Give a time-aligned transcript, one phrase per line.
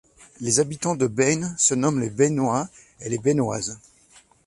[0.39, 2.67] Les habitants de Beine se nomment les Beinois
[3.01, 3.77] et les Beinoises.